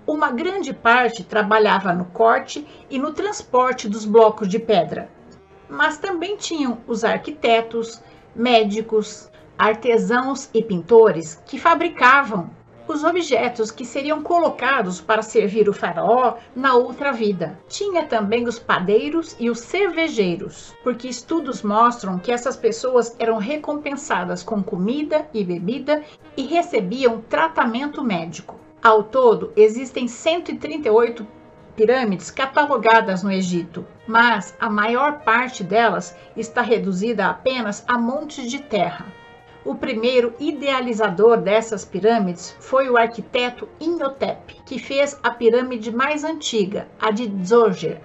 Uma 0.06 0.32
grande 0.32 0.74
parte 0.74 1.24
trabalhava 1.24 1.94
no 1.94 2.06
corte 2.06 2.68
e 2.90 3.00
no 3.00 3.12
transporte 3.12 3.90
dos 3.90 4.06
blocos 4.06 4.48
de 4.48 4.60
pedra, 4.60 5.10
mas 5.70 5.98
também 5.98 6.38
tinham 6.38 6.78
os 6.86 7.04
arquitetos, 7.04 8.02
médicos, 8.36 9.32
artesãos 9.58 10.50
e 10.54 10.62
pintores 10.62 11.42
que 11.46 11.58
fabricavam 11.58 12.50
os 12.88 13.04
objetos 13.04 13.72
que 13.72 13.86
seriam 13.86 14.22
colocados 14.22 15.02
para 15.02 15.22
servir 15.22 15.68
o 15.68 15.74
faraó 15.74 16.36
na 16.56 16.76
outra 16.76 17.12
vida. 17.12 17.60
Tinha 17.68 18.06
também 18.06 18.48
os 18.48 18.60
padeiros 18.60 19.36
e 19.40 19.50
os 19.50 19.60
cervejeiros, 19.60 20.76
porque 20.84 21.08
estudos 21.08 21.62
mostram 21.62 22.20
que 22.20 22.32
essas 22.32 22.56
pessoas 22.56 23.16
eram 23.18 23.38
recompensadas 23.38 24.44
com 24.44 24.64
comida 24.64 25.28
e 25.34 25.44
bebida 25.44 26.04
e 26.38 26.44
recebiam 26.44 27.22
tratamento 27.22 28.04
médico. 28.04 28.60
Ao 28.84 29.02
todo, 29.02 29.52
existem 29.56 30.08
138 30.08 31.26
pirâmides 31.76 32.32
catalogadas 32.32 33.22
no 33.22 33.32
Egito, 33.32 33.86
mas 34.08 34.56
a 34.60 34.70
maior 34.70 35.20
parte 35.20 35.64
delas 35.64 36.16
está 36.38 36.62
reduzida 36.62 37.28
apenas 37.28 37.84
a 37.88 37.98
montes 37.98 38.50
de 38.50 38.60
terra. 38.60 39.06
O 39.66 39.74
primeiro 39.74 40.32
idealizador 40.40 41.38
dessas 41.38 41.84
pirâmides 41.84 42.56
foi 42.60 42.88
o 42.88 42.96
arquiteto 42.96 43.68
Imhotep, 43.80 44.62
que 44.64 44.78
fez 44.78 45.20
a 45.24 45.32
pirâmide 45.32 45.92
mais 45.92 46.24
antiga, 46.24 46.88
a 47.00 47.10
de 47.10 47.28
Djoser. 47.28 48.00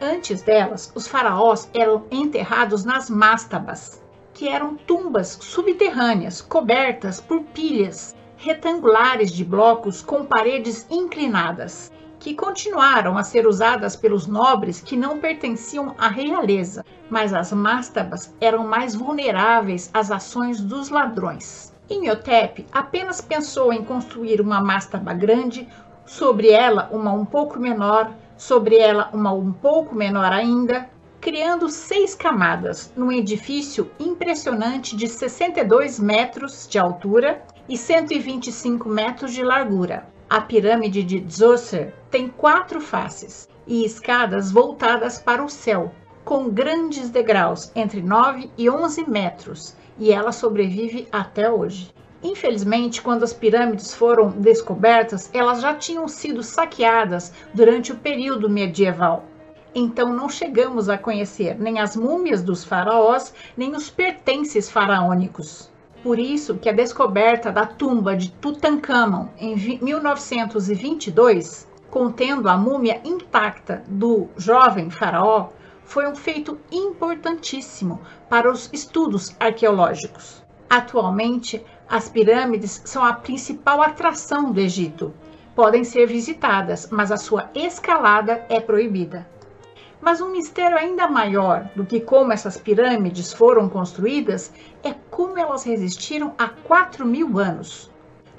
Antes 0.00 0.40
delas, 0.40 0.90
os 0.94 1.06
faraós 1.06 1.68
eram 1.74 2.06
enterrados 2.10 2.86
nas 2.86 3.10
mastabas, 3.10 4.02
que 4.32 4.48
eram 4.48 4.76
tumbas 4.76 5.38
subterrâneas 5.42 6.40
cobertas 6.40 7.20
por 7.20 7.42
pilhas 7.42 8.16
retangulares 8.38 9.30
de 9.30 9.44
blocos 9.44 10.00
com 10.00 10.24
paredes 10.24 10.86
inclinadas, 10.90 11.92
que 12.18 12.34
continuaram 12.34 13.18
a 13.18 13.22
ser 13.22 13.46
usadas 13.46 13.94
pelos 13.94 14.26
nobres 14.26 14.80
que 14.80 14.96
não 14.96 15.18
pertenciam 15.18 15.94
à 15.98 16.08
realeza, 16.08 16.82
mas 17.10 17.32
as 17.32 17.52
mastabas 17.52 18.34
eram 18.40 18.66
mais 18.66 18.94
vulneráveis 18.94 19.90
às 19.92 20.10
ações 20.10 20.60
dos 20.60 20.88
ladrões. 20.88 21.72
Imhotep 21.88 22.66
apenas 22.72 23.20
pensou 23.20 23.72
em 23.72 23.84
construir 23.84 24.40
uma 24.40 24.62
mastaba 24.62 25.12
grande, 25.12 25.68
sobre 26.06 26.50
ela 26.50 26.88
uma 26.90 27.12
um 27.12 27.24
pouco 27.24 27.58
menor, 27.58 28.10
sobre 28.36 28.76
ela 28.76 29.10
uma 29.12 29.32
um 29.32 29.52
pouco 29.52 29.94
menor 29.94 30.32
ainda, 30.32 30.88
criando 31.20 31.68
seis 31.68 32.14
camadas 32.14 32.92
num 32.96 33.10
edifício 33.10 33.90
impressionante 33.98 34.96
de 34.96 35.08
62 35.08 35.98
metros 35.98 36.68
de 36.68 36.78
altura 36.78 37.42
e 37.68 37.76
125 37.78 38.88
metros 38.88 39.32
de 39.32 39.42
largura. 39.42 40.06
A 40.28 40.40
pirâmide 40.40 41.02
de 41.02 41.20
Djoser 41.20 41.94
tem 42.10 42.28
quatro 42.28 42.80
faces 42.80 43.48
e 43.66 43.84
escadas 43.84 44.50
voltadas 44.50 45.18
para 45.18 45.42
o 45.42 45.48
céu, 45.48 45.92
com 46.24 46.48
grandes 46.48 47.10
degraus 47.10 47.70
entre 47.74 48.00
9 48.00 48.50
e 48.56 48.70
11 48.70 49.08
metros, 49.08 49.76
e 49.98 50.10
ela 50.10 50.32
sobrevive 50.32 51.06
até 51.12 51.50
hoje. 51.50 51.92
Infelizmente, 52.22 53.02
quando 53.02 53.22
as 53.22 53.34
pirâmides 53.34 53.92
foram 53.92 54.30
descobertas, 54.30 55.28
elas 55.34 55.60
já 55.60 55.74
tinham 55.74 56.08
sido 56.08 56.42
saqueadas 56.42 57.32
durante 57.52 57.92
o 57.92 57.96
período 57.96 58.48
medieval. 58.48 59.24
Então 59.74 60.12
não 60.12 60.28
chegamos 60.28 60.88
a 60.88 60.96
conhecer 60.96 61.60
nem 61.60 61.80
as 61.80 61.94
múmias 61.94 62.42
dos 62.42 62.64
faraós, 62.64 63.34
nem 63.56 63.76
os 63.76 63.90
pertences 63.90 64.70
faraônicos. 64.70 65.68
Por 66.02 66.18
isso 66.18 66.56
que 66.56 66.68
a 66.68 66.72
descoberta 66.72 67.50
da 67.50 67.66
tumba 67.66 68.16
de 68.16 68.30
Tutankhamon 68.30 69.28
em 69.38 69.78
1922, 69.82 71.68
contendo 71.90 72.48
a 72.48 72.56
múmia 72.56 73.00
intacta 73.04 73.82
do 73.86 74.28
jovem 74.36 74.90
faraó, 74.90 75.48
foi 75.84 76.06
um 76.08 76.14
feito 76.14 76.58
importantíssimo 76.72 78.00
para 78.28 78.50
os 78.50 78.70
estudos 78.72 79.34
arqueológicos. 79.38 80.42
Atualmente, 80.68 81.64
as 81.88 82.08
pirâmides 82.08 82.82
são 82.84 83.04
a 83.04 83.12
principal 83.12 83.82
atração 83.82 84.50
do 84.50 84.60
Egito. 84.60 85.14
Podem 85.54 85.84
ser 85.84 86.06
visitadas, 86.06 86.88
mas 86.90 87.12
a 87.12 87.16
sua 87.16 87.50
escalada 87.54 88.44
é 88.48 88.58
proibida. 88.60 89.26
Mas 90.00 90.20
um 90.20 90.30
mistério 90.30 90.76
ainda 90.76 91.08
maior 91.08 91.68
do 91.76 91.86
que 91.86 92.00
como 92.00 92.32
essas 92.32 92.56
pirâmides 92.56 93.32
foram 93.32 93.68
construídas 93.68 94.52
é 94.82 94.94
como 95.10 95.38
elas 95.38 95.62
resistiram 95.64 96.34
a 96.36 96.48
4 96.48 97.06
mil 97.06 97.38
anos. 97.38 97.90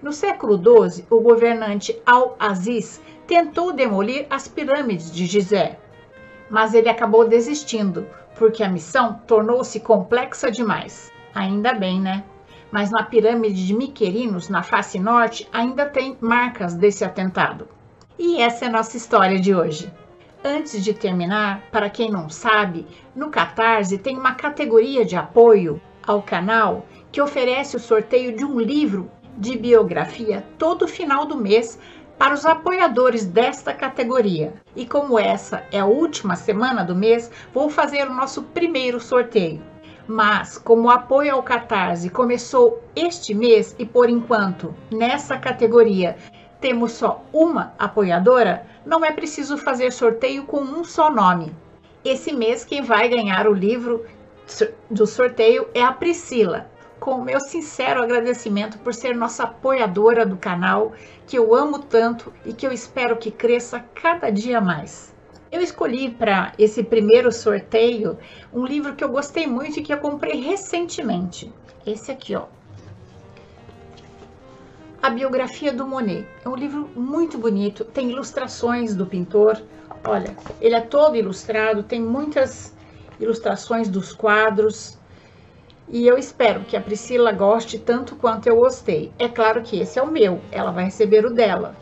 No 0.02 0.12
século 0.12 0.58
XII, 0.58 1.06
o 1.10 1.22
governante 1.22 2.00
Al-Aziz 2.06 3.02
tentou 3.26 3.74
demolir 3.74 4.28
as 4.30 4.48
pirâmides 4.48 5.10
de 5.10 5.26
Gizé, 5.26 5.80
mas 6.50 6.74
ele 6.74 6.90
acabou 6.90 7.28
desistindo, 7.28 8.08
porque 8.36 8.64
a 8.64 8.70
missão 8.70 9.20
tornou-se 9.26 9.80
complexa 9.80 10.52
demais. 10.52 11.12
Ainda 11.34 11.74
bem, 11.74 12.00
né? 12.00 12.24
Mas 12.72 12.92
na 12.92 13.04
pirâmide 13.04 13.66
de 13.66 13.74
Miquerinos, 13.74 14.50
na 14.50 14.64
face 14.64 15.00
norte, 15.00 15.48
ainda 15.52 15.86
tem 15.86 16.18
marcas 16.20 16.74
desse 16.74 17.04
atentado. 17.04 17.68
E 18.18 18.42
essa 18.42 18.66
é 18.66 18.68
a 18.68 18.72
nossa 18.72 18.98
história 18.98 19.40
de 19.40 19.54
hoje. 19.54 19.92
Antes 20.44 20.84
de 20.84 20.94
terminar, 20.94 21.64
para 21.72 21.90
quem 21.90 22.12
não 22.12 22.30
sabe, 22.30 22.86
no 23.16 23.30
Catarse 23.30 23.98
tem 23.98 24.18
uma 24.18 24.36
categoria 24.36 25.04
de 25.04 25.16
apoio 25.16 25.82
ao 26.06 26.22
canal 26.22 26.86
que 27.12 27.22
oferece 27.22 27.76
o 27.76 27.80
sorteio 27.80 28.36
de 28.36 28.46
um 28.46 28.60
livro 28.60 29.10
de 29.38 29.58
biografia 29.58 30.46
todo 30.58 30.88
final 30.88 31.26
do 31.26 31.36
mês 31.36 31.80
para 32.18 32.34
os 32.34 32.46
apoiadores 32.46 33.26
desta 33.26 33.74
categoria. 33.74 34.54
E 34.76 34.86
como 34.86 35.20
essa 35.20 35.64
é 35.72 35.80
a 35.80 35.86
última 35.86 36.36
semana 36.36 36.84
do 36.84 36.96
mês, 36.96 37.30
vou 37.54 37.70
fazer 37.70 38.08
o 38.08 38.14
nosso 38.14 38.44
primeiro 38.44 39.00
sorteio. 39.00 39.62
Mas, 40.08 40.58
como 40.58 40.84
o 40.84 40.92
apoio 40.92 41.34
ao 41.34 41.44
Catarse 41.44 42.10
começou 42.10 42.84
este 42.96 43.34
mês 43.34 43.76
e 43.80 43.86
por 43.86 44.10
enquanto 44.10 44.74
nessa 44.92 45.38
categoria 45.38 46.16
temos 46.62 46.94
só 46.94 47.24
uma 47.34 47.74
apoiadora, 47.78 48.66
não 48.86 49.04
é 49.04 49.12
preciso 49.12 49.58
fazer 49.58 49.92
sorteio 49.92 50.46
com 50.46 50.62
um 50.62 50.84
só 50.84 51.10
nome. 51.10 51.56
Esse 52.04 52.32
mês, 52.32 52.64
quem 52.64 52.84
vai 52.84 53.10
ganhar 53.10 53.48
o 53.48 53.54
livro 53.54 54.06
do 54.92 55.08
sorteio 55.08 55.68
é 55.74 55.82
a 55.82 55.92
Priscila. 55.92 56.70
Com 57.00 57.22
meu 57.22 57.40
sincero 57.40 58.02
agradecimento 58.02 58.78
por 58.80 58.94
ser 58.94 59.16
nossa 59.16 59.44
apoiadora 59.44 60.26
do 60.26 60.38
canal, 60.38 60.94
que 61.28 61.38
eu 61.38 61.54
amo 61.54 61.80
tanto 61.80 62.34
e 62.46 62.54
que 62.54 62.66
eu 62.66 62.72
espero 62.72 63.18
que 63.18 63.32
cresça 63.32 63.84
cada 63.94 64.30
dia 64.30 64.60
mais. 64.62 65.14
Eu 65.52 65.62
escolhi 65.62 66.10
para 66.10 66.54
esse 66.58 66.84
primeiro 66.84 67.32
sorteio 67.32 68.18
um 68.52 68.66
livro 68.66 68.96
que 68.96 69.04
eu 69.04 69.10
gostei 69.10 69.46
muito 69.48 69.80
e 69.80 69.84
que 69.84 69.94
eu 69.94 69.98
comprei 70.00 70.42
recentemente. 70.42 71.54
Esse 71.86 72.12
aqui, 72.12 72.36
ó, 72.36 72.46
a 75.06 75.10
biografia 75.12 75.72
do 75.72 75.86
Monet. 75.86 76.26
É 76.44 76.50
um 76.50 76.56
livro 76.56 76.90
muito 76.96 77.38
bonito, 77.38 77.86
tem 77.86 78.10
ilustrações 78.10 78.96
do 78.96 79.06
pintor. 79.06 79.62
Olha, 80.04 80.36
ele 80.60 80.74
é 80.74 80.82
todo 80.82 81.16
ilustrado, 81.16 81.84
tem 81.84 82.02
muitas 82.02 82.76
ilustrações 83.20 83.88
dos 83.88 84.12
quadros. 84.14 84.98
E 85.88 86.08
eu 86.08 86.18
espero 86.18 86.62
que 86.62 86.76
a 86.76 86.82
Priscila 86.82 87.32
goste 87.32 87.78
tanto 87.78 88.16
quanto 88.16 88.48
eu 88.48 88.56
gostei. 88.56 89.12
É 89.20 89.28
claro 89.28 89.62
que 89.62 89.80
esse 89.80 90.00
é 90.00 90.02
o 90.02 90.12
meu, 90.12 90.42
ela 90.52 90.72
vai 90.72 90.86
receber 90.86 91.26
o 91.26 91.34
dela. 91.34 91.76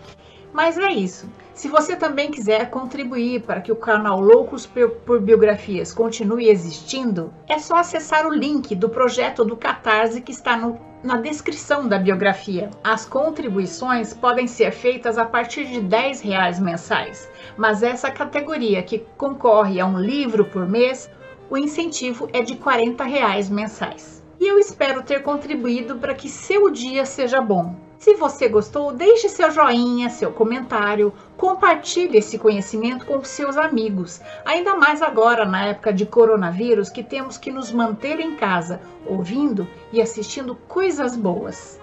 Mas 0.51 0.77
é 0.77 0.91
isso. 0.91 1.27
Se 1.53 1.67
você 1.67 1.95
também 1.95 2.31
quiser 2.31 2.69
contribuir 2.69 3.41
para 3.41 3.61
que 3.61 3.71
o 3.71 3.75
canal 3.75 4.19
Loucos 4.19 4.69
por 5.05 5.21
Biografias 5.21 5.93
continue 5.93 6.49
existindo, 6.49 7.33
é 7.47 7.59
só 7.59 7.77
acessar 7.77 8.25
o 8.25 8.33
link 8.33 8.75
do 8.75 8.89
projeto 8.89 9.45
do 9.45 9.55
Catarse 9.55 10.21
que 10.21 10.31
está 10.31 10.57
no 10.57 10.79
na 11.03 11.17
descrição 11.17 11.87
da 11.87 11.99
biografia. 11.99 12.69
As 12.81 13.05
contribuições 13.05 14.13
podem 14.13 14.47
ser 14.47 14.71
feitas 14.71 15.17
a 15.17 15.25
partir 15.25 15.65
de 15.65 15.81
10 15.81 16.21
reais 16.21 16.59
mensais, 16.59 17.29
mas 17.57 17.83
essa 17.83 18.09
categoria 18.09 18.81
que 18.81 18.99
concorre 19.17 19.81
a 19.81 19.85
um 19.85 19.99
livro 19.99 20.45
por 20.45 20.67
mês, 20.67 21.09
o 21.53 21.57
incentivo 21.57 22.27
é 22.33 22.41
de 22.41 22.55
40 22.55 23.03
reais 23.03 23.47
mensais. 23.47 24.23
E 24.39 24.47
eu 24.47 24.57
espero 24.57 25.03
ter 25.03 25.21
contribuído 25.21 25.97
para 25.97 26.15
que 26.15 26.27
seu 26.27 26.71
dia 26.71 27.05
seja 27.05 27.39
bom. 27.39 27.75
Se 27.99 28.15
você 28.15 28.49
gostou, 28.49 28.91
deixe 28.91 29.29
seu 29.29 29.51
joinha, 29.51 30.09
seu 30.09 30.31
comentário, 30.31 31.13
compartilhe 31.37 32.17
esse 32.17 32.39
conhecimento 32.39 33.05
com 33.05 33.23
seus 33.23 33.55
amigos. 33.55 34.19
Ainda 34.43 34.73
mais 34.73 35.03
agora, 35.03 35.45
na 35.45 35.67
época 35.67 35.93
de 35.93 36.07
coronavírus, 36.07 36.89
que 36.89 37.03
temos 37.03 37.37
que 37.37 37.51
nos 37.51 37.71
manter 37.71 38.19
em 38.19 38.35
casa, 38.35 38.81
ouvindo 39.05 39.67
e 39.91 40.01
assistindo 40.01 40.55
coisas 40.67 41.15
boas. 41.15 41.79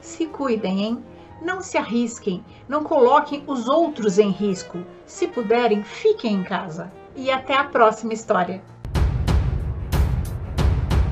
Se 0.00 0.24
cuidem, 0.24 0.82
hein? 0.82 1.04
Não 1.42 1.60
se 1.60 1.76
arrisquem, 1.76 2.42
não 2.66 2.82
coloquem 2.82 3.44
os 3.46 3.68
outros 3.68 4.18
em 4.18 4.30
risco. 4.30 4.78
Se 5.04 5.26
puderem, 5.26 5.84
fiquem 5.84 6.36
em 6.36 6.42
casa. 6.42 6.90
E 7.14 7.30
até 7.30 7.54
a 7.54 7.64
próxima 7.64 8.14
história. 8.14 8.62